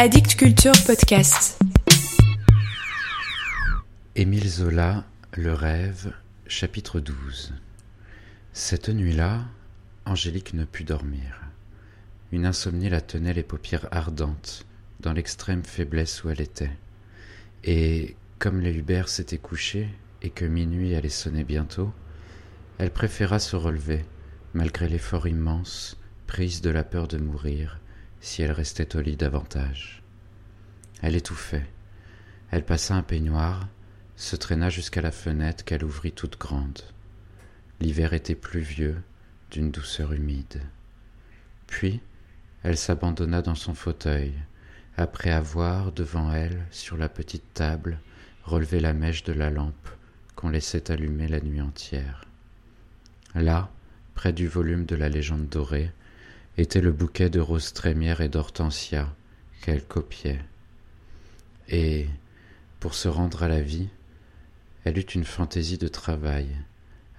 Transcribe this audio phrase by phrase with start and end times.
[0.00, 1.60] Addict Culture Podcast.
[4.14, 5.04] Émile Zola,
[5.36, 6.12] Le rêve,
[6.46, 7.52] chapitre 12.
[8.52, 9.40] Cette nuit-là,
[10.04, 11.40] Angélique ne put dormir.
[12.30, 14.66] Une insomnie la tenait les paupières ardentes,
[15.00, 16.70] dans l'extrême faiblesse où elle était.
[17.64, 19.88] Et, comme les Hubert s'étaient couchés
[20.22, 21.92] et que minuit allait sonner bientôt,
[22.78, 24.04] elle préféra se relever,
[24.54, 25.96] malgré l'effort immense,
[26.28, 27.80] prise de la peur de mourir,
[28.20, 30.02] si elle restait au lit davantage.
[31.02, 31.66] Elle étouffait.
[32.50, 33.68] Elle passa un peignoir,
[34.16, 36.80] se traîna jusqu'à la fenêtre qu'elle ouvrit toute grande.
[37.80, 39.00] L'hiver était pluvieux,
[39.50, 40.60] d'une douceur humide.
[41.66, 42.00] Puis,
[42.62, 44.32] elle s'abandonna dans son fauteuil,
[44.96, 48.00] après avoir, devant elle, sur la petite table,
[48.42, 49.88] relevé la mèche de la lampe
[50.34, 52.24] qu'on laissait allumer la nuit entière.
[53.34, 53.70] Là,
[54.14, 55.92] près du volume de la légende dorée,
[56.58, 59.08] était le bouquet de roses trémières et d'hortensias
[59.62, 60.40] qu'elle copiait.
[61.68, 62.06] Et,
[62.80, 63.88] pour se rendre à la vie,
[64.84, 66.48] elle eut une fantaisie de travail,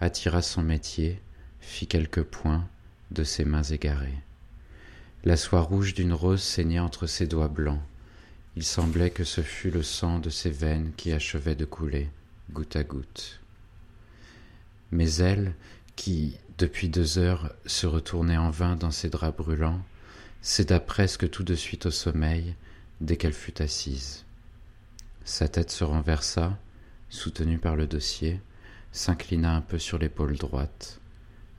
[0.01, 1.21] attira son métier,
[1.61, 2.67] fit quelques points
[3.11, 4.19] de ses mains égarées.
[5.23, 7.81] La soie rouge d'une rose saignait entre ses doigts blancs.
[8.57, 12.09] Il semblait que ce fût le sang de ses veines qui achevait de couler,
[12.51, 13.39] goutte à goutte.
[14.91, 15.53] Mais elle,
[15.95, 19.81] qui, depuis deux heures, se retournait en vain dans ses draps brûlants,
[20.41, 22.53] céda presque tout de suite au sommeil
[22.99, 24.25] dès qu'elle fut assise.
[25.23, 26.59] Sa tête se renversa,
[27.09, 28.41] soutenue par le dossier,
[28.91, 30.99] s'inclina un peu sur l'épaule droite,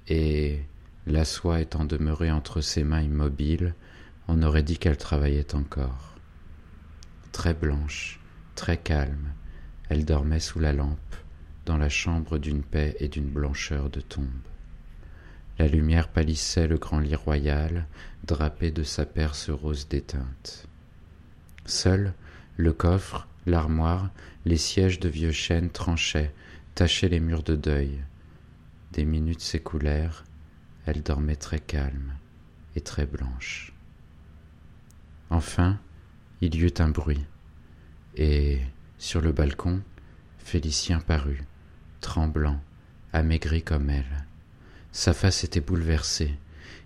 [0.06, 0.60] et,
[1.06, 3.74] la soie étant demeurée entre ses mains immobiles,
[4.28, 6.14] on aurait dit qu'elle travaillait encore.
[7.32, 8.20] Très blanche,
[8.54, 9.32] très calme,
[9.88, 11.16] elle dormait sous la lampe,
[11.64, 14.49] dans la chambre d'une paix et d'une blancheur de tombe.
[15.60, 17.86] La lumière pâlissait le grand lit royal,
[18.24, 20.66] drapé de sa perce rose déteinte.
[21.66, 22.14] Seul,
[22.56, 24.08] le coffre, l'armoire,
[24.46, 26.32] les sièges de vieux chênes tranchaient,
[26.74, 28.02] tachaient les murs de deuil.
[28.92, 30.24] Des minutes s'écoulèrent,
[30.86, 32.14] elle dormait très calme
[32.74, 33.74] et très blanche.
[35.28, 35.78] Enfin,
[36.40, 37.26] il y eut un bruit,
[38.16, 38.60] et,
[38.96, 39.82] sur le balcon,
[40.38, 41.44] Félicien parut,
[42.00, 42.62] tremblant,
[43.12, 44.24] amaigri comme elle.
[44.92, 46.34] Sa face était bouleversée.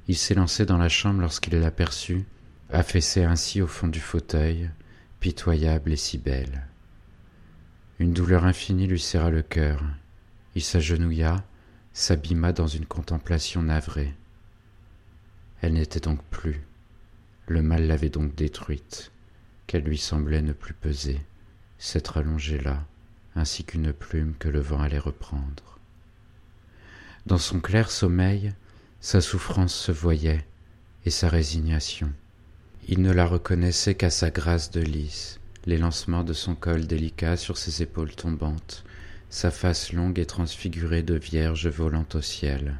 [0.09, 2.25] Il s'élançait dans la chambre lorsqu'il l'aperçut,
[2.70, 4.70] affaissée ainsi au fond du fauteuil,
[5.20, 6.66] pitoyable et si belle.
[7.98, 9.82] Une douleur infinie lui serra le cœur.
[10.54, 11.44] Il s'agenouilla,
[11.93, 14.14] s'abîma dans une contemplation navrée.
[15.62, 16.60] Elle n'était donc plus.
[17.47, 19.12] Le mal l'avait donc détruite,
[19.66, 21.20] qu'elle lui semblait ne plus peser,
[21.78, 22.84] s'être allongée là,
[23.34, 25.73] ainsi qu'une plume que le vent allait reprendre.
[27.26, 28.52] Dans son clair sommeil,
[29.00, 30.44] sa souffrance se voyait,
[31.06, 32.12] et sa résignation.
[32.86, 37.38] Il ne la reconnaissait qu'à sa grâce de lys, les lancements de son col délicat
[37.38, 38.84] sur ses épaules tombantes,
[39.30, 42.78] sa face longue et transfigurée de vierge volant au ciel.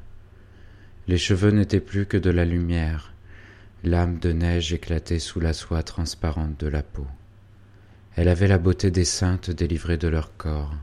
[1.09, 3.15] Les cheveux n'étaient plus que de la lumière,
[3.83, 7.06] l'âme de neige éclatait sous la soie transparente de la peau.
[8.16, 10.75] Elle avait la beauté des saintes délivrées de leur corps.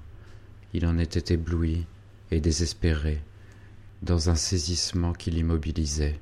[0.73, 1.85] Il en était ébloui
[2.31, 3.21] et désespéré,
[4.01, 6.19] dans un saisissement qui l'immobilisait,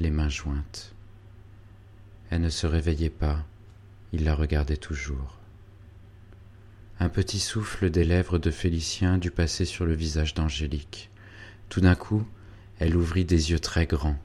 [0.00, 0.94] les mains jointes.
[2.30, 3.44] Elle ne se réveillait pas,
[4.12, 5.38] il la regardait toujours.
[7.00, 11.10] Un petit souffle des lèvres de Félicien dut passer sur le visage d'Angélique.
[11.68, 12.26] Tout d'un coup,
[12.78, 14.18] elle ouvrit des yeux très grands.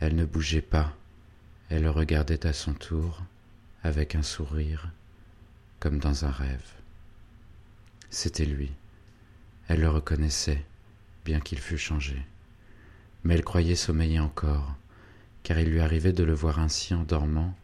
[0.00, 0.96] Elle ne bougeait pas.
[1.70, 3.22] Elle le regardait à son tour,
[3.82, 4.90] avec un sourire,
[5.80, 6.70] comme dans un rêve.
[8.10, 8.70] C'était lui.
[9.68, 10.64] Elle le reconnaissait,
[11.24, 12.20] bien qu'il fût changé.
[13.24, 14.74] Mais elle croyait sommeiller encore,
[15.42, 17.56] car il lui arrivait de le voir ainsi en dormant,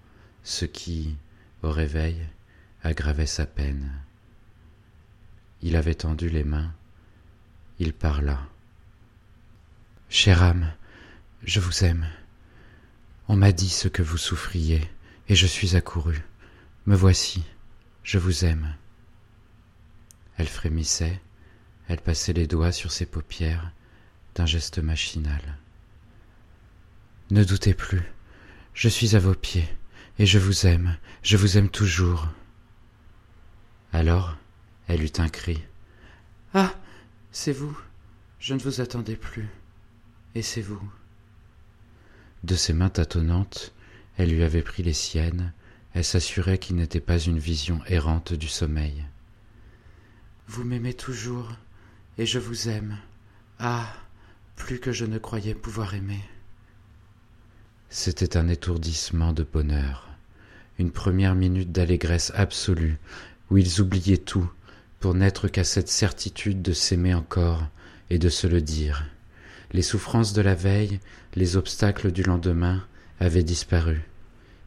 [0.42, 1.16] ce qui,
[1.62, 2.16] au réveil,
[2.82, 3.92] aggravait sa peine.
[5.62, 6.72] Il avait tendu les mains.
[7.80, 8.40] Il parla.
[10.08, 10.72] Chère âme,
[11.42, 12.06] je vous aime.
[13.26, 14.88] On m'a dit ce que vous souffriez,
[15.28, 16.22] et je suis accouru.
[16.86, 17.44] Me voici,
[18.02, 18.74] je vous aime.
[20.38, 21.20] Elle frémissait,
[21.88, 23.72] elle passait les doigts sur ses paupières
[24.34, 25.58] d'un geste machinal.
[27.30, 28.02] Ne doutez plus,
[28.74, 29.68] je suis à vos pieds,
[30.18, 32.28] et je vous aime, je vous aime toujours.
[33.92, 34.36] Alors,
[34.86, 35.62] elle eut un cri.
[36.54, 36.74] Ah.
[37.30, 37.78] C'est vous.
[38.40, 39.48] Je ne vous attendais plus.
[40.34, 40.82] Et c'est vous.
[42.44, 43.72] De ses mains tâtonnantes,
[44.16, 45.52] elle lui avait pris les siennes,
[45.94, 49.04] elle s'assurait qu'il n'était pas une vision errante du sommeil.
[50.46, 51.50] Vous m'aimez toujours,
[52.18, 52.98] et je vous aime.
[53.58, 53.86] Ah.
[54.56, 56.20] Plus que je ne croyais pouvoir aimer.
[57.90, 60.08] C'était un étourdissement de bonheur,
[60.78, 62.98] une première minute d'allégresse absolue,
[63.50, 64.50] où ils oubliaient tout,
[64.98, 67.68] pour n'être qu'à cette certitude de s'aimer encore
[68.10, 69.06] et de se le dire.
[69.72, 70.98] Les souffrances de la veille,
[71.36, 72.84] les obstacles du lendemain
[73.20, 74.02] avaient disparu.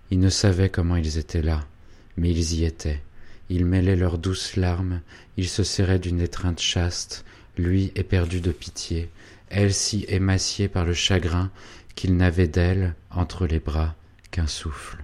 [0.09, 1.67] Ils ne savaient comment ils étaient là,
[2.15, 3.03] mais ils y étaient.
[3.49, 5.01] Ils mêlaient leurs douces larmes,
[5.35, 7.25] ils se serraient d'une étreinte chaste,
[7.57, 9.09] lui éperdu de pitié,
[9.49, 11.51] elle si émaciée par le chagrin
[11.95, 13.95] qu'il n'avait d'elle, entre les bras,
[14.31, 14.97] qu'un souffle.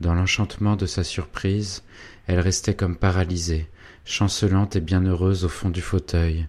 [0.00, 1.82] Dans l'enchantement de sa surprise,
[2.26, 3.68] elle restait comme paralysée,
[4.04, 6.46] chancelante et bienheureuse au fond du fauteuil,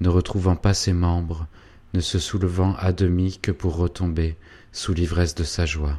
[0.00, 1.46] ne retrouvant pas ses membres,
[1.94, 4.36] ne se soulevant à demi que pour retomber
[4.72, 5.98] sous l'ivresse de sa joie.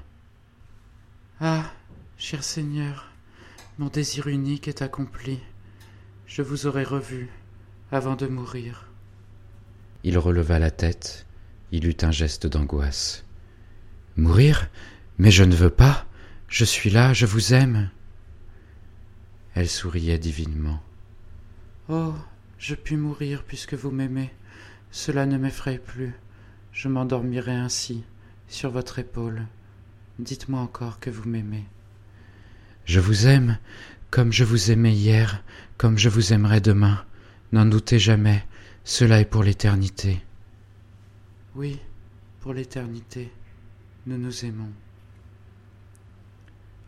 [1.40, 1.72] Ah,
[2.18, 3.12] cher Seigneur,
[3.78, 5.40] mon désir unique est accompli.
[6.28, 7.30] Je vous aurais revu
[7.92, 8.88] avant de mourir.
[10.04, 11.26] Il releva la tête,
[11.72, 13.26] il eut un geste d'angoisse.
[14.16, 14.70] Mourir?
[15.18, 16.06] Mais je ne veux pas.
[16.48, 17.90] Je suis là, je vous aime.
[19.56, 20.82] Elle souriait divinement.
[21.90, 22.14] Oh,
[22.58, 24.32] je puis mourir puisque vous m'aimez.
[24.92, 26.14] Cela ne m'effraie plus.
[26.72, 28.04] Je m'endormirai ainsi,
[28.48, 29.48] sur votre épaule.
[30.20, 31.66] Dites-moi encore que vous m'aimez.
[32.86, 33.58] Je vous aime,
[34.10, 35.44] comme je vous aimais hier,
[35.78, 37.04] comme je vous aimerai demain.
[37.52, 38.44] N'en doutez jamais,
[38.84, 40.22] cela est pour l'éternité.
[41.56, 41.80] Oui,
[42.40, 43.30] pour l'éternité,
[44.06, 44.72] nous nous aimons.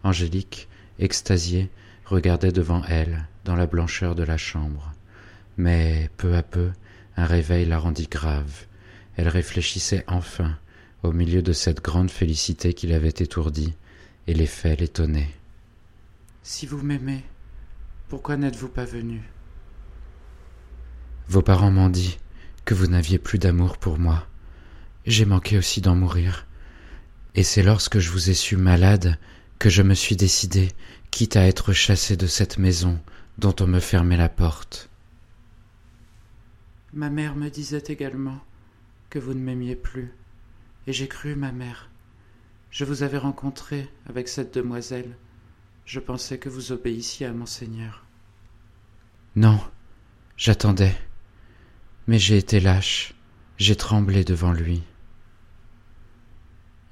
[0.03, 0.69] Angélique,
[0.99, 1.69] extasiée,
[2.05, 4.93] regardait devant elle, dans la blancheur de la chambre.
[5.57, 6.71] Mais, peu à peu,
[7.17, 8.65] un réveil la rendit grave.
[9.17, 10.57] Elle réfléchissait enfin,
[11.03, 13.73] au milieu de cette grande félicité qui l'avait étourdie,
[14.27, 15.29] et les faits l'étonnaient.
[16.41, 17.23] Si vous m'aimez,
[18.07, 19.21] pourquoi n'êtes-vous pas venu?
[21.27, 22.17] Vos parents m'ont dit
[22.65, 24.27] que vous n'aviez plus d'amour pour moi.
[25.05, 26.47] J'ai manqué aussi d'en mourir.
[27.35, 29.17] Et c'est lorsque je vous ai su malade
[29.59, 30.71] que je me suis décidé,
[31.11, 32.99] quitte à être chassé de cette maison
[33.37, 34.89] dont on me fermait la porte.
[36.93, 38.39] Ma mère me disait également
[39.09, 40.13] que vous ne m'aimiez plus,
[40.85, 41.89] et j'ai cru ma mère.
[42.69, 45.17] Je vous avais rencontré avec cette demoiselle.
[45.85, 48.05] Je pensais que vous obéissiez à monseigneur.
[49.35, 49.59] Non,
[50.37, 50.95] j'attendais.
[52.05, 53.13] Mais j'ai été lâche,
[53.57, 54.83] j'ai tremblé devant lui.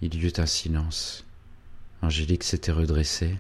[0.02, 1.26] Il y eut un silence.
[2.02, 3.38] Angélique s'était redressée.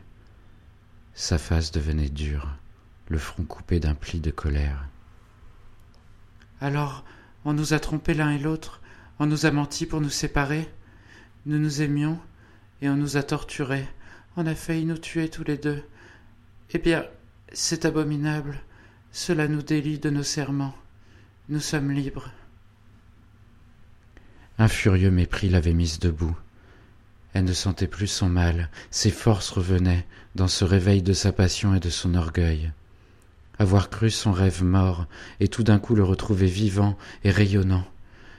[1.13, 2.49] Sa face devenait dure,
[3.07, 4.85] le front coupé d'un pli de colère.
[6.59, 7.05] Alors,
[7.45, 8.81] on nous a trompés l'un et l'autre,
[9.19, 10.69] on nous a menti pour nous séparer.
[11.45, 12.19] Nous nous aimions,
[12.81, 13.87] et on nous a torturés,
[14.35, 15.83] on a failli nous tuer tous les deux.
[16.71, 17.05] Eh bien,
[17.53, 18.61] c'est abominable,
[19.11, 20.75] cela nous délie de nos serments.
[21.49, 22.29] Nous sommes libres.
[24.59, 26.37] Un furieux mépris l'avait mise debout.
[27.33, 30.05] Elle ne sentait plus son mal, ses forces revenaient
[30.35, 32.71] dans ce réveil de sa passion et de son orgueil.
[33.57, 35.07] Avoir cru son rêve mort
[35.39, 37.87] et tout d'un coup le retrouver vivant et rayonnant,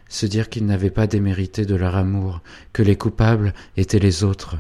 [0.08, 2.40] se dire qu'il n'avait pas démérité de leur amour,
[2.72, 4.56] que les coupables étaient les autres.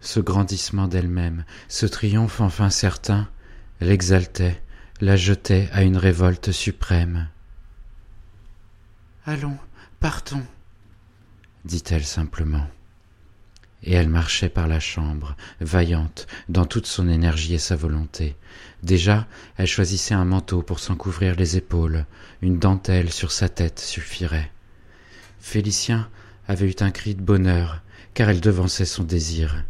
[0.00, 3.28] Ce grandissement d'elle-même, ce triomphe enfin certain,
[3.80, 4.60] l'exaltait,
[5.04, 7.28] la jetait à une révolte suprême.
[9.26, 9.58] Allons,
[10.00, 10.42] partons,
[11.66, 12.66] dit-elle simplement
[13.82, 18.34] et elle marchait par la chambre, vaillante, dans toute son énergie et sa volonté.
[18.82, 19.26] Déjà,
[19.58, 22.06] elle choisissait un manteau pour s'en couvrir les épaules,
[22.40, 24.50] une dentelle sur sa tête suffirait.
[25.38, 26.08] Félicien
[26.48, 27.82] avait eu un cri de bonheur,
[28.14, 29.66] car elle devançait son désir.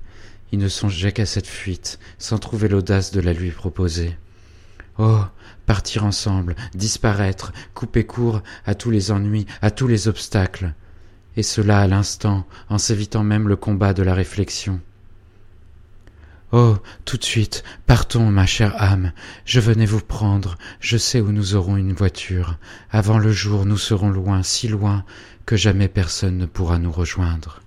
[0.52, 4.16] Il ne songeait qu'à cette fuite, sans trouver l'audace de la lui proposer.
[4.98, 5.24] Oh.
[5.66, 10.74] Partir ensemble, disparaître, couper court à tous les ennuis, à tous les obstacles
[11.36, 14.80] et cela à l'instant, en s'évitant même le combat de la réflexion.
[16.52, 19.12] Oh, tout de suite, partons, ma chère âme,
[19.44, 22.58] je venais vous prendre, je sais où nous aurons une voiture.
[22.90, 25.04] Avant le jour, nous serons loin, si loin,
[25.46, 27.63] que jamais personne ne pourra nous rejoindre.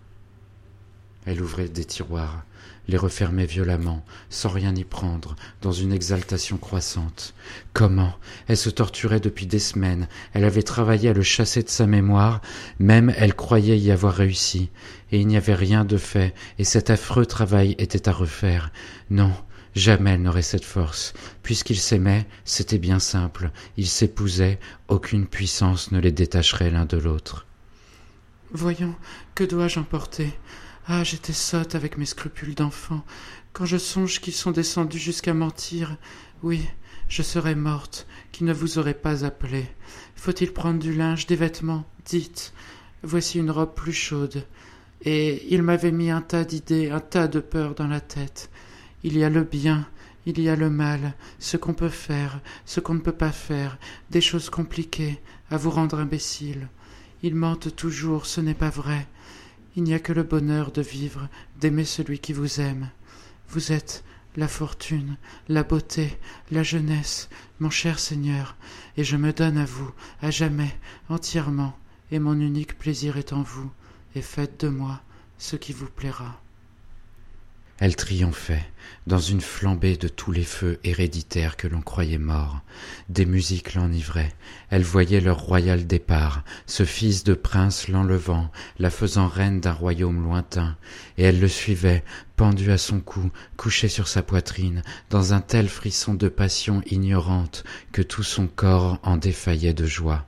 [1.28, 2.46] Elle ouvrait des tiroirs,
[2.88, 7.34] les refermait violemment, sans rien y prendre, dans une exaltation croissante.
[7.74, 8.16] Comment
[8.48, 12.40] Elle se torturait depuis des semaines, elle avait travaillé à le chasser de sa mémoire,
[12.80, 14.70] même elle croyait y avoir réussi,
[15.12, 18.72] et il n'y avait rien de fait, et cet affreux travail était à refaire.
[19.10, 19.34] Non,
[19.76, 21.14] jamais elle n'aurait cette force.
[21.44, 27.46] Puisqu'ils s'aimaient, c'était bien simple, ils s'épousaient, aucune puissance ne les détacherait l'un de l'autre.
[28.54, 28.96] Voyons,
[29.36, 30.32] que dois-je emporter?
[30.90, 33.04] Ah, j'étais sotte avec mes scrupules d'enfant.
[33.52, 35.98] Quand je songe qu'ils sont descendus jusqu'à mentir,
[36.44, 36.66] oui,
[37.10, 39.68] je serais morte, qui ne vous aurait pas appelé.
[40.16, 41.86] Faut-il prendre du linge, des vêtements?
[42.06, 42.54] Dites.
[43.04, 44.46] Voici une robe plus chaude.
[45.02, 48.50] et il m'avait mis un tas d'idées, un tas de peurs dans la tête.
[49.04, 49.88] Il y a le bien,
[50.26, 53.78] il y a le mal, ce qu'on peut faire, ce qu'on ne peut pas faire,
[54.10, 55.20] des choses compliquées,
[55.52, 56.68] à vous rendre imbécile.
[57.24, 59.06] Il mente toujours, ce n'est pas vrai.
[59.78, 61.30] Il n'y a que le bonheur de vivre,
[61.60, 62.90] d'aimer celui qui vous aime.
[63.48, 64.04] Vous êtes
[64.36, 65.18] la fortune,
[65.50, 66.18] la beauté,
[66.50, 67.30] la jeunesse,
[67.60, 68.56] mon cher Seigneur,
[68.98, 70.76] et je me donne à vous, à jamais,
[71.10, 71.78] entièrement,
[72.10, 73.70] et mon unique plaisir est en vous,
[74.16, 75.00] et faites de moi
[75.38, 76.42] ce qui vous plaira.
[77.80, 78.66] Elle triomphait,
[79.06, 82.62] dans une flambée de tous les feux héréditaires que l'on croyait morts.
[83.08, 84.34] Des musiques l'enivraient.
[84.72, 90.24] Elle voyait leur royal départ, ce fils de prince l'enlevant, la faisant reine d'un royaume
[90.24, 90.76] lointain,
[91.20, 92.04] et elle le suivait,
[92.36, 94.82] pendu à son cou, couché sur sa poitrine,
[95.12, 100.26] dans un tel frisson de passion ignorante que tout son corps en défaillait de joie.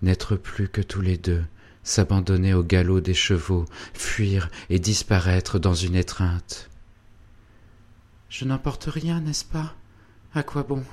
[0.00, 1.42] N'être plus que tous les deux,
[1.82, 6.67] s'abandonner au galop des chevaux, fuir et disparaître dans une étreinte.
[8.28, 9.74] Je n'emporte rien, n'est-ce pas?
[10.34, 10.84] À quoi bon?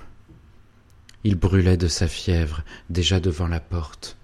[1.23, 4.17] Il brûlait de sa fièvre, déjà devant la porte.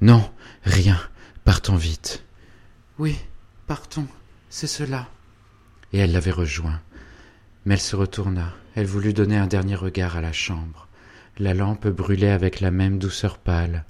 [0.00, 0.30] Non,
[0.64, 0.98] rien,
[1.44, 2.24] partons vite.
[2.98, 3.16] Oui,
[3.66, 4.08] partons,
[4.48, 5.08] c'est cela.
[5.92, 6.80] Et elle l'avait rejoint.
[7.64, 10.88] Mais elle se retourna, elle voulut donner un dernier regard à la chambre.
[11.38, 13.84] La lampe brûlait avec la même douceur pâle,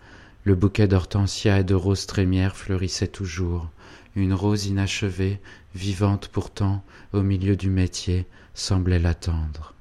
[0.44, 3.70] le bouquet d'hortensias et de roses trémières fleurissait toujours.
[4.16, 5.40] Une rose inachevée,
[5.75, 6.82] vivante pourtant,
[7.12, 9.75] au milieu du métier, semblait l'attendre.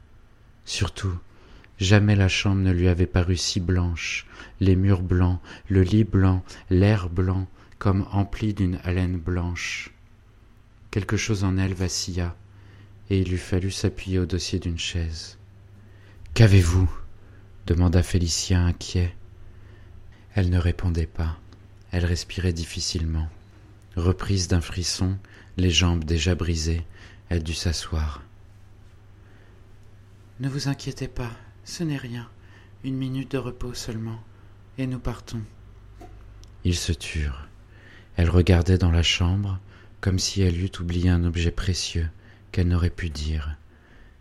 [0.66, 1.18] Surtout,
[1.80, 4.28] jamais la chambre ne lui avait paru si blanche,
[4.60, 7.48] les murs blancs, le lit blanc, l'air blanc,
[7.80, 9.92] comme empli d'une haleine blanche.
[10.92, 12.36] Quelque chose en elle vacilla,
[13.10, 15.38] et il eût fallu s'appuyer au dossier d'une chaise.
[16.34, 16.90] Qu'avez-vous?
[17.66, 19.16] demanda Félicien inquiet.
[20.36, 21.38] Elle ne répondait pas.
[21.92, 23.28] Elle respirait difficilement.
[23.96, 25.18] Reprise d'un frisson,
[25.58, 26.84] les jambes déjà brisées,
[27.30, 28.24] elle dut s'asseoir.
[30.40, 31.32] Ne vous inquiétez pas,
[31.66, 32.30] ce n'est rien.
[32.84, 34.20] Une minute de repos seulement,
[34.78, 35.42] et nous partons.
[36.64, 37.48] Ils se turent.
[38.16, 39.60] Elle regardait dans la chambre,
[40.02, 42.10] comme si elle eût oublié un objet précieux
[42.52, 43.58] qu'elle n'aurait pu dire.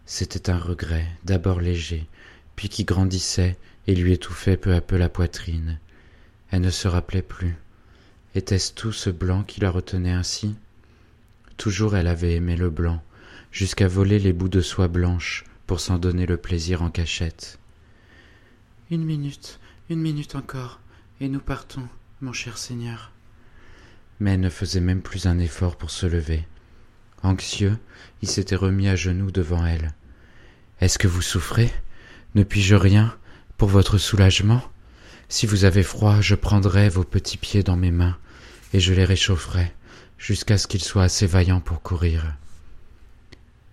[0.07, 2.09] C'était un regret, d'abord léger,
[2.57, 5.79] puis qui grandissait et lui étouffait peu à peu la poitrine.
[6.51, 7.57] Elle ne se rappelait plus.
[8.35, 10.55] Était-ce tout ce blanc qui la retenait ainsi?
[11.57, 13.03] Toujours elle avait aimé le blanc,
[13.51, 17.59] jusqu'à voler les bouts de soie blanche pour s'en donner le plaisir en cachette.
[18.91, 19.59] Une minute,
[19.91, 20.81] une minute encore,
[21.21, 21.87] et nous partons,
[22.23, 23.13] mon cher Seigneur.
[24.21, 26.47] Mais elle ne faisait même plus un effort pour se lever.
[27.23, 27.77] Anxieux,
[28.23, 29.93] il s'était remis à genoux devant elle.
[30.81, 31.73] Est-ce que vous souffrez?
[32.35, 33.17] Ne puis-je rien
[33.57, 34.63] pour votre soulagement?
[35.29, 38.17] Si vous avez froid, je prendrai vos petits pieds dans mes mains,
[38.73, 39.73] et je les réchaufferai,
[40.19, 42.37] jusqu'à ce qu'ils soient assez vaillants pour courir.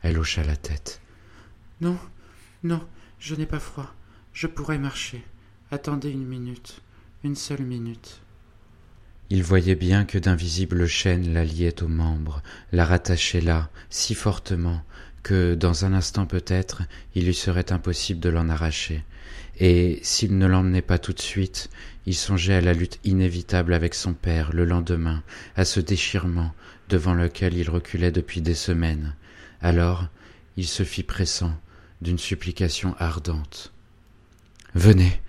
[0.01, 1.01] Elle hocha la tête.
[1.81, 1.97] Non,
[2.63, 2.81] non,
[3.19, 3.93] je n'ai pas froid.
[4.33, 5.23] Je pourrai marcher.
[5.71, 6.81] Attendez une minute,
[7.23, 8.19] une seule minute.
[9.29, 14.83] Il voyait bien que d'invisibles chaînes la liaient aux membres, la rattachaient là, si fortement,
[15.23, 16.83] que, dans un instant peut-être,
[17.15, 19.03] il lui serait impossible de l'en arracher,
[19.59, 21.69] et s'il ne l'emmenait pas tout de suite,
[22.05, 25.23] il songeait à la lutte inévitable avec son père le lendemain,
[25.55, 26.53] à ce déchirement
[26.89, 29.15] devant lequel il reculait depuis des semaines.
[29.61, 30.07] Alors
[30.57, 31.53] il se fit pressant
[32.01, 33.71] d'une supplication ardente.
[34.75, 35.21] Venez,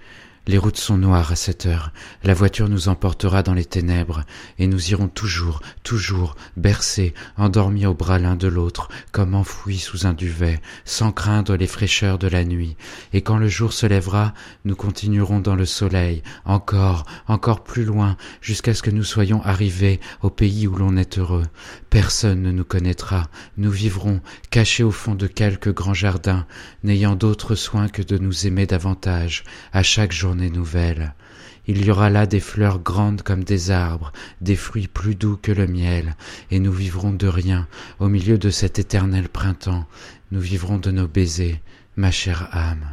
[0.48, 4.22] les routes sont noires à cette heure, la voiture nous emportera dans les ténèbres,
[4.58, 10.06] et nous irons toujours, toujours, bercés, endormis au bras l'un de l'autre, comme enfouis sous
[10.06, 12.76] un duvet, sans craindre les fraîcheurs de la nuit,
[13.12, 14.34] et quand le jour se lèvera,
[14.64, 20.00] nous continuerons dans le soleil, encore, encore plus loin, jusqu'à ce que nous soyons arrivés
[20.22, 21.46] au pays où l'on est heureux.
[21.90, 26.46] Personne ne nous connaîtra, nous vivrons, cachés au fond de quelque grand jardin,
[26.84, 30.12] n'ayant d'autre soin que de nous aimer davantage, à chaque
[30.50, 31.14] nouvelle.
[31.66, 35.50] Il y aura là des fleurs grandes comme des arbres, des fruits plus doux que
[35.50, 36.16] le miel,
[36.50, 37.66] et nous vivrons de rien
[37.98, 39.86] au milieu de cet éternel printemps.
[40.30, 41.60] Nous vivrons de nos baisers,
[41.96, 42.86] ma chère âme.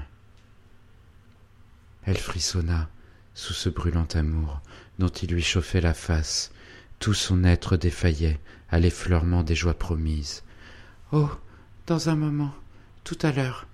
[2.06, 2.90] Elle frissonna
[3.36, 4.62] sous ce brûlant amour
[5.00, 6.52] dont il lui chauffait la face.
[7.00, 10.44] Tout son être défaillait à l'effleurement des joies promises.
[11.12, 11.30] Oh,
[11.88, 12.54] dans un moment,
[13.04, 13.68] tout à l'heure.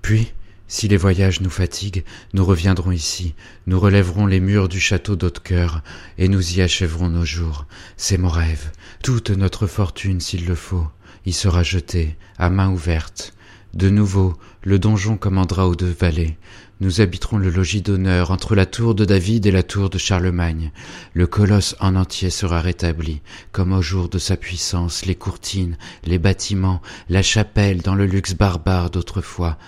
[0.00, 0.32] Puis,
[0.72, 2.02] si les voyages nous fatiguent,
[2.32, 3.34] nous reviendrons ici,
[3.66, 5.82] nous relèverons les murs du château d'Hautecoeur,
[6.16, 7.66] et nous y achèverons nos jours.
[7.98, 8.72] C'est mon rêve.
[9.02, 10.86] Toute notre fortune, s'il le faut,
[11.26, 13.34] y sera jetée, à main ouverte.
[13.74, 16.38] De nouveau, le donjon commandera aux deux vallées.
[16.82, 20.72] Nous habiterons le logis d'honneur entre la tour de David et la tour de Charlemagne.
[21.14, 23.20] Le colosse en entier sera rétabli,
[23.52, 28.34] comme au jour de sa puissance, les courtines, les bâtiments, la chapelle dans le luxe
[28.34, 29.58] barbare d'autrefois.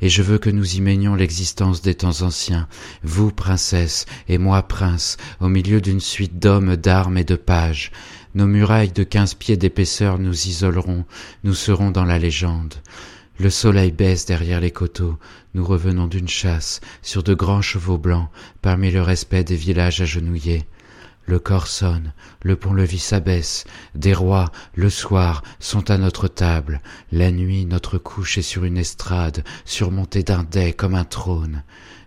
[0.00, 2.66] Et je veux que nous y menions l'existence des temps anciens,
[3.02, 7.92] vous, princesse, et moi, prince, au milieu d'une suite d'hommes, d'armes et de pages.
[8.34, 11.04] Nos murailles de quinze pieds d'épaisseur nous isoleront,
[11.44, 12.76] nous serons dans la légende.
[13.38, 15.18] Le soleil baisse derrière les coteaux,
[15.54, 18.28] nous revenons d'une chasse, sur de grands chevaux blancs,
[18.60, 20.66] parmi le respect des villages agenouillés.
[21.24, 22.12] Le corps sonne,
[22.42, 28.38] le pont-levis s'abaisse, des rois, le soir, sont à notre table, la nuit notre couche
[28.38, 31.62] est sur une estrade, surmontée d'un dais comme un trône.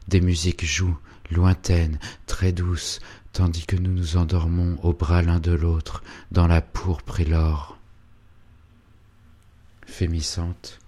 [0.08, 0.98] Des musiques jouent,
[1.32, 3.00] lointaines, très douces,
[3.34, 7.78] tandis que nous nous endormons au bras l'un de l'autre, dans la pourpre et l'or.
[9.86, 10.80] Fémissante,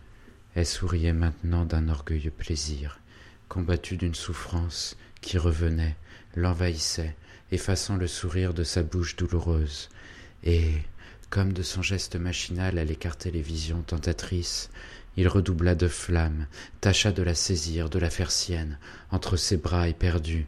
[0.57, 2.99] elle souriait maintenant d'un orgueilleux plaisir,
[3.47, 5.95] combattu d'une souffrance qui revenait,
[6.35, 7.15] l'envahissait,
[7.51, 9.89] effaçant le sourire de sa bouche douloureuse,
[10.43, 10.71] et,
[11.29, 14.71] comme de son geste machinal elle écartait les visions tentatrices,
[15.15, 16.47] il redoubla de flamme,
[16.81, 18.79] tâcha de la saisir, de la faire sienne,
[19.11, 20.47] entre ses bras éperdus.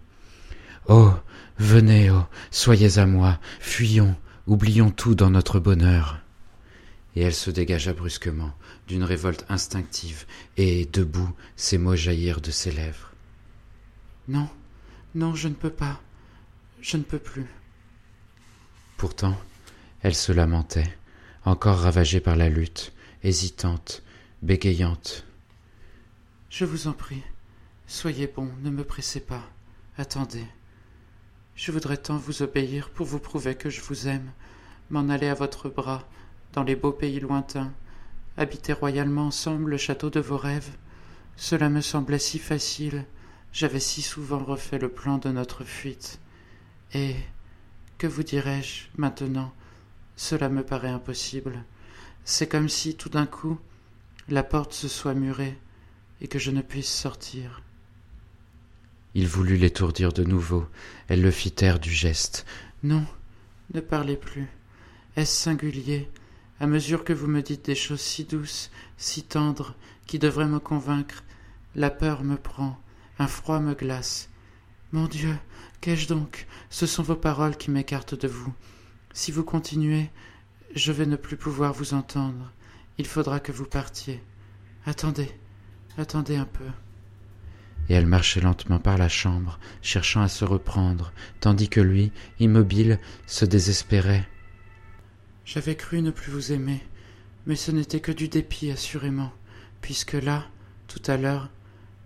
[0.87, 1.13] Oh.
[1.59, 2.25] Venez, oh.
[2.49, 4.15] Soyez à moi, fuyons,
[4.47, 6.19] oublions tout dans notre bonheur.
[7.15, 8.53] Et elle se dégagea brusquement,
[8.89, 10.25] d'une révolte instinctive,
[10.57, 13.11] et, debout, ces mots jaillirent de ses lèvres.
[14.27, 14.49] Non,
[15.13, 16.01] non, je ne peux pas.
[16.81, 17.45] Je ne peux plus.
[18.97, 19.37] Pourtant,
[20.01, 20.97] elle se lamentait,
[21.45, 22.91] encore ravagée par la lutte,
[23.23, 24.01] hésitante,
[24.41, 25.23] bégayante.
[26.49, 27.21] Je vous en prie,
[27.85, 29.43] soyez bon, ne me pressez pas.
[29.97, 30.45] Attendez.
[31.55, 34.31] Je voudrais tant vous obéir pour vous prouver que je vous aime,
[34.89, 36.07] m'en aller à votre bras,
[36.53, 37.71] dans les beaux pays lointains,
[38.39, 40.71] habiter royalement ensemble le château de vos rêves.
[41.35, 43.05] Cela me semblait si facile,
[43.51, 46.19] j'avais si souvent refait le plan de notre fuite.
[46.93, 47.15] Et
[47.97, 49.53] que vous dirais-je maintenant?
[50.15, 51.63] Cela me paraît impossible.
[52.23, 53.59] C'est comme si tout d'un coup
[54.29, 55.57] la porte se soit murée
[56.21, 57.61] et que je ne puisse sortir.
[59.15, 60.65] Il voulut l'étourdir de nouveau.
[61.09, 62.45] Elle le fit taire du geste.
[62.83, 63.05] Non,
[63.73, 64.47] ne parlez plus.
[65.17, 66.09] Est-ce singulier?
[66.59, 69.75] À mesure que vous me dites des choses si douces, si tendres,
[70.07, 71.23] qui devraient me convaincre,
[71.75, 72.77] la peur me prend,
[73.17, 74.29] un froid me glace.
[74.91, 75.37] Mon Dieu,
[75.81, 76.47] qu'ai-je donc?
[76.69, 78.53] Ce sont vos paroles qui m'écartent de vous.
[79.13, 80.09] Si vous continuez,
[80.75, 82.51] je vais ne plus pouvoir vous entendre.
[82.97, 84.21] Il faudra que vous partiez.
[84.85, 85.31] Attendez,
[85.97, 86.65] attendez un peu
[87.89, 92.99] et elle marchait lentement par la chambre, cherchant à se reprendre, tandis que lui, immobile,
[93.25, 94.27] se désespérait.
[95.51, 96.79] J'avais cru ne plus vous aimer,
[97.47, 99.31] mais ce n'était que du dépit, assurément,
[99.81, 100.45] puisque là,
[100.87, 101.49] tout à l'heure,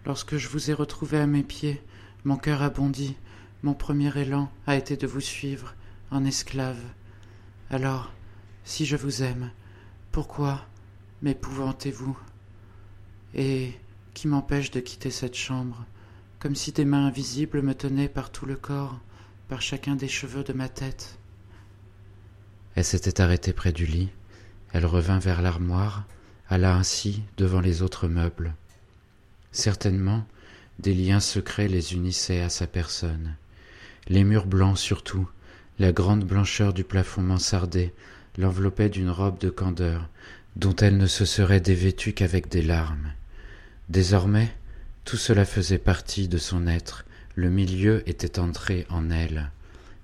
[0.05, 1.81] lorsque je vous ai retrouvé à mes pieds,
[2.23, 3.17] mon cœur a bondi,
[3.61, 5.75] mon premier élan a été de vous suivre,
[6.09, 6.79] en esclave.
[7.69, 8.13] Alors,
[8.63, 9.51] si je vous aime,
[10.13, 10.65] pourquoi
[11.21, 12.17] m'épouvantez-vous?
[13.33, 13.73] Et
[14.13, 15.85] qui m'empêche de quitter cette chambre,
[16.39, 19.01] comme si des mains invisibles me tenaient par tout le corps,
[19.49, 21.19] par chacun des cheveux de ma tête?
[22.75, 24.09] Elle s'était arrêtée près du lit,
[24.73, 26.05] elle revint vers l'armoire,
[26.49, 28.55] alla ainsi devant les autres meubles.
[29.51, 30.25] Certainement,
[30.79, 33.35] des liens secrets les unissaient à sa personne.
[34.07, 35.29] Les murs blancs surtout,
[35.79, 37.93] la grande blancheur du plafond mansardé
[38.37, 40.09] l'enveloppaient d'une robe de candeur,
[40.55, 43.13] dont elle ne se serait dévêtue qu'avec des larmes.
[43.89, 44.51] Désormais,
[45.05, 47.05] tout cela faisait partie de son être,
[47.35, 49.51] le milieu était entré en elle,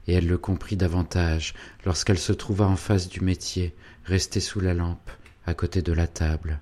[0.10, 1.54] et elle le comprit davantage
[1.86, 5.12] lorsqu'elle se trouva en face du métier, restée sous la lampe,
[5.46, 6.62] à côté de la table.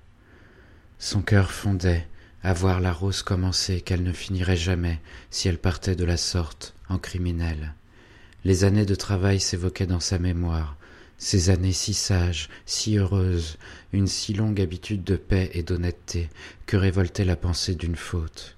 [0.98, 2.06] Son cœur fondait
[2.42, 6.74] à voir la rose commencer qu'elle ne finirait jamais si elle partait de la sorte,
[6.90, 7.72] en criminelle.
[8.44, 10.76] Les années de travail s'évoquaient dans sa mémoire,
[11.16, 13.56] ces années si sages, si heureuses,
[13.94, 16.28] une si longue habitude de paix et d'honnêteté
[16.66, 18.57] que révoltait la pensée d'une faute.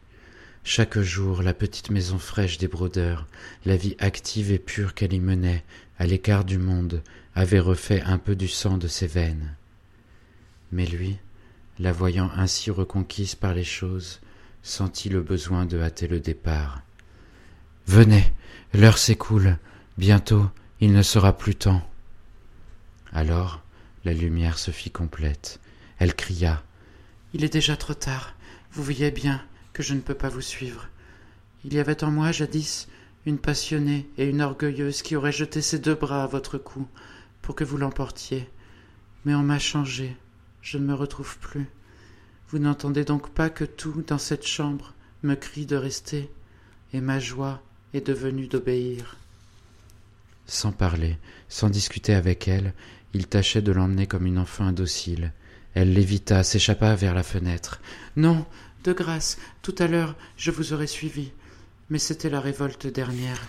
[0.62, 3.26] Chaque jour, la petite maison fraîche des brodeurs,
[3.64, 5.64] la vie active et pure qu'elle y menait,
[5.98, 7.02] à l'écart du monde,
[7.34, 9.54] avait refait un peu du sang de ses veines.
[10.72, 11.18] Mais lui,
[11.78, 14.20] la voyant ainsi reconquise par les choses,
[14.62, 16.82] sentit le besoin de hâter le départ.
[17.86, 18.32] Venez,
[18.74, 19.58] l'heure s'écoule,
[19.96, 20.46] bientôt
[20.80, 21.86] il ne sera plus temps.
[23.12, 23.62] Alors
[24.04, 25.60] la lumière se fit complète.
[25.98, 26.62] Elle cria.
[27.34, 28.34] Il est déjà trop tard.
[28.72, 30.88] Vous voyez bien que je ne peux pas vous suivre.
[31.64, 32.88] Il y avait en moi jadis
[33.26, 36.86] une passionnée et une orgueilleuse qui aurait jeté ses deux bras à votre cou
[37.42, 38.48] pour que vous l'emportiez.
[39.24, 40.16] Mais on m'a changé.
[40.62, 41.66] Je ne me retrouve plus.
[42.48, 46.30] Vous n'entendez donc pas que tout dans cette chambre me crie de rester,
[46.92, 47.62] et ma joie
[47.94, 49.16] est devenue d'obéir.
[50.46, 51.16] Sans parler,
[51.48, 52.74] sans discuter avec elle,
[53.12, 55.32] il tâchait de l'emmener comme une enfant indocile.
[55.74, 57.80] Elle l'évita, s'échappa vers la fenêtre.
[58.16, 58.44] Non,
[58.84, 61.32] de grâce, tout à l'heure je vous aurais suivi.
[61.90, 63.40] Mais c'était la révolte dernière.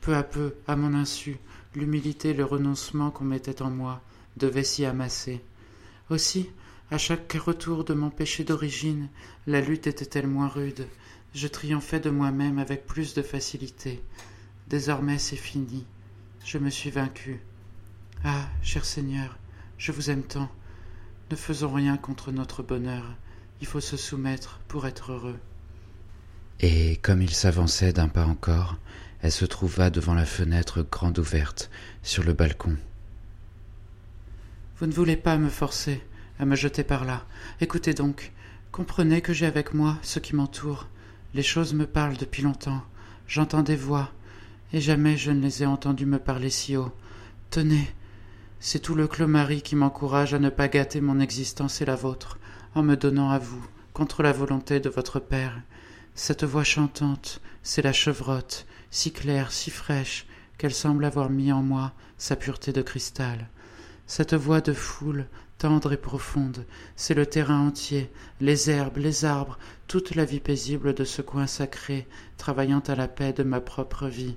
[0.00, 1.36] Peu à peu, à mon insu,
[1.74, 4.00] l'humilité et le renoncement qu'on mettait en moi
[4.36, 5.40] devaient s'y amasser.
[6.10, 6.50] Aussi,
[6.90, 9.08] à chaque retour de mon péché d'origine,
[9.46, 10.86] la lutte était-elle moins rude?
[11.34, 14.02] Je triomphais de moi-même avec plus de facilité.
[14.68, 15.86] Désormais c'est fini.
[16.44, 17.40] Je me suis vaincu.
[18.24, 19.38] Ah, cher Seigneur,
[19.78, 20.50] je vous aime tant.
[21.30, 23.04] Ne faisons rien contre notre bonheur.
[23.62, 25.38] Il faut se soumettre pour être heureux.
[26.58, 28.76] Et comme il s'avançait d'un pas encore,
[29.20, 31.70] elle se trouva devant la fenêtre grande ouverte,
[32.02, 32.76] sur le balcon.
[34.78, 36.02] Vous ne voulez pas me forcer
[36.40, 37.24] à me jeter par là.
[37.60, 38.32] Écoutez donc,
[38.72, 40.88] comprenez que j'ai avec moi ce qui m'entoure.
[41.32, 42.82] Les choses me parlent depuis longtemps.
[43.28, 44.10] J'entends des voix,
[44.72, 46.90] et jamais je ne les ai entendues me parler si haut.
[47.50, 47.94] Tenez,
[48.58, 52.40] c'est tout le Clos-Marie qui m'encourage à ne pas gâter mon existence et la vôtre,
[52.74, 55.60] en me donnant à vous, contre la volonté de votre Père.
[56.14, 61.62] Cette voix chantante, c'est la chevrotte, si claire, si fraîche, qu'elle semble avoir mis en
[61.62, 63.48] moi sa pureté de cristal.
[64.06, 65.26] Cette voix de foule,
[65.58, 70.94] tendre et profonde, c'est le terrain entier, les herbes, les arbres, toute la vie paisible
[70.94, 72.06] de ce coin sacré,
[72.38, 74.36] travaillant à la paix de ma propre vie.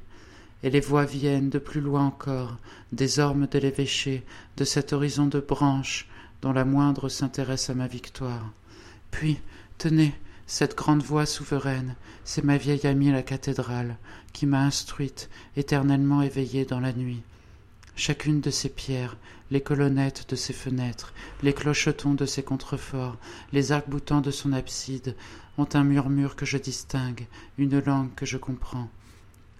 [0.63, 2.57] Et les voix viennent de plus loin encore,
[2.91, 4.23] des ormes de l'évêché,
[4.57, 6.07] de cet horizon de branches,
[6.41, 8.51] dont la moindre s'intéresse à ma victoire.
[9.11, 9.39] Puis,
[9.77, 10.13] tenez,
[10.47, 13.97] cette grande voix souveraine, c'est ma vieille amie la cathédrale,
[14.33, 17.23] qui m'a instruite, éternellement éveillée dans la nuit.
[17.95, 19.17] Chacune de ces pierres,
[19.51, 23.17] les colonnettes de ses fenêtres, les clochetons de ses contreforts,
[23.53, 25.15] les arcs-boutants de son abside,
[25.57, 28.89] ont un murmure que je distingue, une langue que je comprends.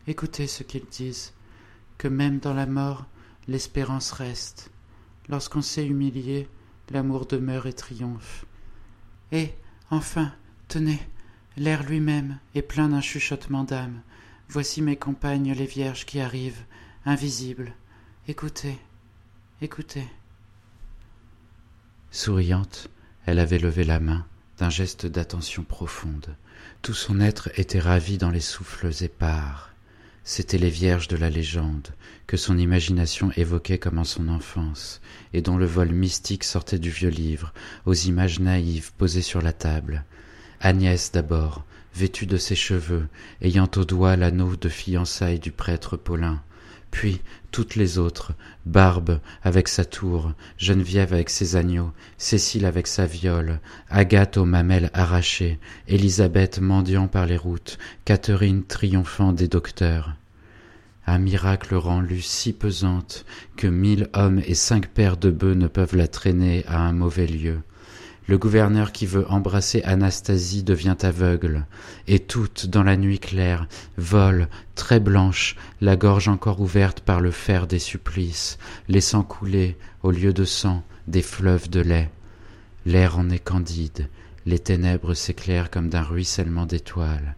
[0.07, 1.33] Écoutez ce qu'ils disent,
[1.97, 3.05] que même dans la mort,
[3.47, 4.69] l'espérance reste.
[5.29, 6.47] Lorsqu'on s'est humilié,
[6.91, 8.45] l'amour demeure et triomphe.
[9.31, 9.53] Et,
[9.89, 10.33] enfin,
[10.67, 10.99] tenez,
[11.57, 14.01] l'air lui-même est plein d'un chuchotement d'âme.
[14.49, 16.63] Voici mes compagnes les vierges qui arrivent,
[17.05, 17.73] invisibles.
[18.27, 18.77] Écoutez,
[19.61, 20.07] écoutez.
[22.11, 22.89] Souriante,
[23.25, 24.25] elle avait levé la main
[24.57, 26.35] d'un geste d'attention profonde.
[26.81, 29.74] Tout son être était ravi dans les souffles épars.
[30.27, 31.89] C'étaient les vierges de la légende,
[32.25, 34.99] que son imagination évoquait comme en son enfance,
[35.33, 37.53] et dont le vol mystique sortait du vieux livre,
[37.85, 40.03] aux images naïves posées sur la table.
[40.59, 43.07] Agnès d'abord, vêtue de ses cheveux,
[43.43, 46.41] ayant au doigt l'anneau de fiançailles du prêtre Paulin,
[46.95, 47.19] puis
[47.51, 48.31] toutes les autres,
[48.65, 54.91] Barbe avec sa tour, Geneviève avec ses agneaux, Cécile avec sa viole, Agathe aux mamelles
[54.93, 60.13] arrachées, Élisabeth mendiant par les routes, Catherine triomphant des docteurs.
[61.05, 63.25] Un miracle rend l'eau si pesante
[63.57, 67.27] que mille hommes et cinq paires de bœufs ne peuvent la traîner à un mauvais
[67.27, 67.59] lieu.
[68.27, 71.65] Le gouverneur qui veut embrasser Anastasie devient aveugle,
[72.07, 77.29] et toutes, dans la nuit claire, volent, très blanches, la gorge encore ouverte par le
[77.29, 78.57] fer des supplices,
[78.87, 82.09] laissant couler, au lieu de sang, des fleuves de lait.
[82.87, 84.09] L'air en est candide,
[84.47, 87.35] les ténèbres s'éclairent comme d'un ruissellement d'étoiles.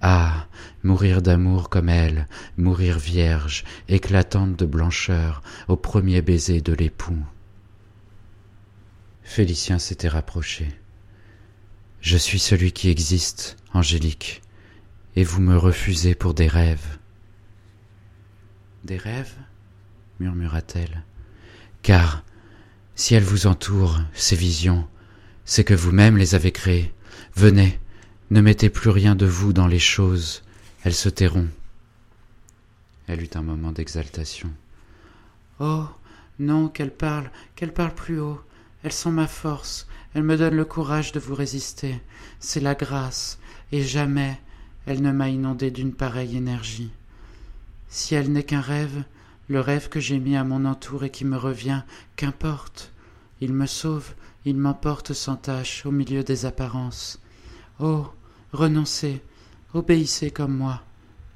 [0.00, 0.46] Ah.
[0.82, 7.24] Mourir d'amour comme elle, mourir vierge, éclatante de blancheur, au premier baiser de l'époux.
[9.24, 10.68] Félicien s'était rapproché.
[12.00, 14.42] Je suis celui qui existe, Angélique,
[15.16, 16.98] et vous me refusez pour des rêves.
[18.84, 19.34] Des rêves?
[20.20, 21.02] murmura-t-elle.
[21.82, 22.22] Car,
[22.94, 24.86] si elles vous entourent, ces visions,
[25.44, 26.92] c'est que vous-même les avez créées.
[27.34, 27.80] Venez,
[28.30, 30.42] ne mettez plus rien de vous dans les choses,
[30.84, 31.48] elles se tairont.
[33.06, 34.52] Elle eut un moment d'exaltation.
[35.60, 35.86] Oh,
[36.38, 38.40] non, qu'elle parle, qu'elle parle plus haut.
[38.84, 42.00] Elles sont ma force, elles me donnent le courage de vous résister.
[42.38, 43.40] C'est la grâce,
[43.72, 44.40] et jamais
[44.86, 46.92] elle ne m'a inondé d'une pareille énergie.
[47.88, 49.02] Si elle n'est qu'un rêve,
[49.48, 51.82] le rêve que j'ai mis à mon entour et qui me revient,
[52.14, 52.92] qu'importe.
[53.40, 57.20] Il me sauve, il m'emporte sans tâche au milieu des apparences.
[57.80, 58.06] Oh.
[58.54, 59.20] Renoncez,
[59.72, 60.84] obéissez comme moi.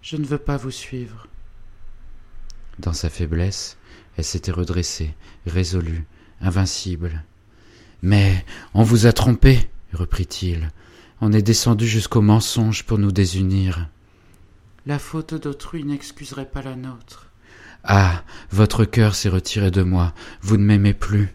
[0.03, 1.27] Je ne veux pas vous suivre.
[2.79, 3.77] Dans sa faiblesse,
[4.17, 6.07] elle s'était redressée, résolue,
[6.41, 7.25] invincible.
[8.03, 10.71] Mais on vous a trompé, reprit-il.
[11.21, 13.89] On est descendu jusqu'au mensonge pour nous désunir.
[14.87, 17.31] La faute d'autrui n'excuserait pas la nôtre.
[17.85, 18.23] Ah.
[18.51, 20.15] Votre cœur s'est retiré de moi.
[20.41, 21.35] Vous ne m'aimez plus.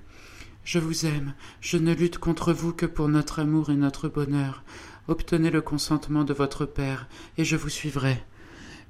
[0.64, 4.64] Je vous aime, je ne lutte contre vous que pour notre amour et notre bonheur.
[5.10, 8.24] Obtenez le consentement de votre père, et je vous suivrai.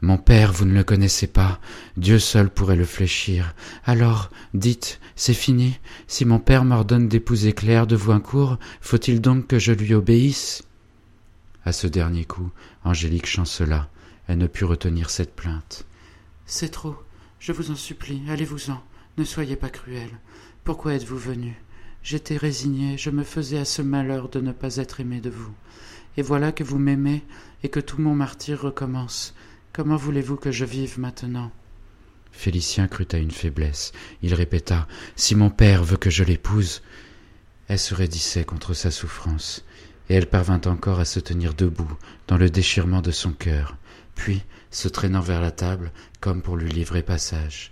[0.04, 1.62] Mon père, vous ne le connaissez pas.
[1.96, 3.56] Dieu seul pourrait le fléchir.
[3.86, 5.80] Alors, dites, c'est fini.
[6.08, 10.64] Si mon père m'ordonne d'épouser Claire de Voincourt, faut-il donc que je lui obéisse?
[11.64, 12.50] À ce dernier coup,
[12.84, 13.88] Angélique chancela.
[14.28, 15.86] Elle ne put retenir cette plainte.
[16.46, 16.98] C'est trop.
[17.40, 18.84] Je vous en supplie, allez-vous-en.
[19.18, 20.10] Ne soyez pas cruel.
[20.66, 21.56] Pourquoi êtes-vous venu?
[22.04, 25.54] J'étais résigné, je me faisais à ce malheur de ne pas être aimé de vous.
[26.18, 27.24] Et voilà que vous m'aimez
[27.64, 29.34] et que tout mon martyr recommence.
[29.74, 31.52] Comment voulez-vous que je vive maintenant?
[32.32, 33.92] Félicien crut à une faiblesse.
[34.22, 36.84] Il répéta Si mon père veut que je l'épouse.
[37.68, 39.66] Elle se raidissait contre sa souffrance,
[40.10, 41.92] et elle parvint encore à se tenir debout
[42.28, 43.76] dans le déchirement de son cœur,
[44.14, 47.72] puis, se traînant vers la table, comme pour lui livrer passage.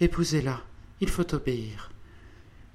[0.00, 0.60] Épousez-la,
[1.00, 1.90] il faut obéir.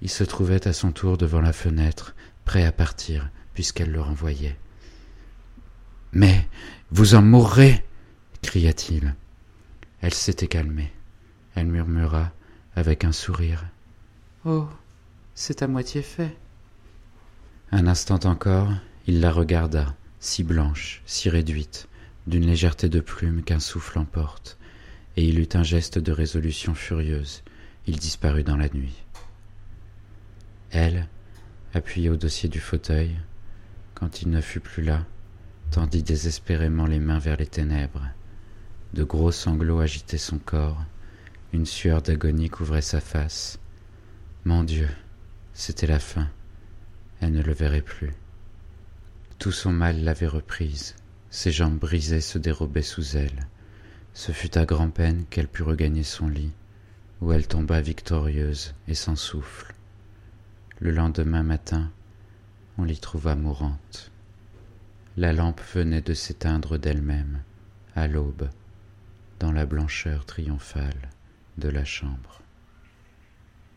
[0.01, 4.57] Il se trouvait à son tour devant la fenêtre, prêt à partir, puisqu'elle le renvoyait.
[6.11, 6.49] Mais
[6.91, 7.86] vous en mourrez
[8.47, 9.13] cria-t-il.
[9.99, 10.93] Elle s'était calmée.
[11.53, 12.31] Elle murmura
[12.77, 13.65] avec un sourire.
[14.45, 14.69] Oh.
[15.35, 16.33] C'est à moitié fait.
[17.73, 18.71] Un instant encore,
[19.05, 21.89] il la regarda, si blanche, si réduite,
[22.25, 24.57] d'une légèreté de plume qu'un souffle emporte,
[25.17, 27.43] et il eut un geste de résolution furieuse.
[27.85, 29.03] Il disparut dans la nuit.
[30.71, 31.09] Elle,
[31.73, 33.11] appuyée au dossier du fauteuil,
[33.93, 35.05] quand il ne fut plus là,
[35.69, 38.07] tendit désespérément les mains vers les ténèbres.
[38.93, 40.83] De gros sanglots agitaient son corps,
[41.53, 43.59] une sueur d'agonie couvrait sa face.
[44.45, 44.89] Mon Dieu,
[45.53, 46.29] c'était la fin.
[47.19, 48.13] Elle ne le verrait plus.
[49.39, 50.95] Tout son mal l'avait reprise.
[51.29, 53.47] Ses jambes brisées se dérobaient sous elle.
[54.13, 56.53] Ce fut à grand-peine qu'elle put regagner son lit,
[57.21, 59.73] où elle tomba victorieuse et sans souffle.
[60.79, 61.91] Le lendemain matin,
[62.77, 64.11] on l'y trouva mourante.
[65.17, 67.41] La lampe venait de s'éteindre d'elle-même,
[67.95, 68.49] à l'aube,
[69.39, 71.09] dans la blancheur triomphale
[71.57, 72.41] de la chambre.